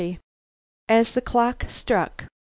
[0.89, 2.25] AS THE CLOCK STRUCK.